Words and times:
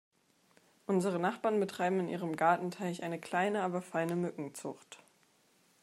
Unsere 0.87 1.19
Nachbarn 1.19 1.59
betreiben 1.59 1.99
in 1.99 2.09
ihrem 2.09 2.35
Gartenteich 2.35 3.03
eine 3.03 3.19
kleine 3.19 3.61
aber 3.61 3.83
feine 3.83 4.15
Mückenzucht. 4.15 4.97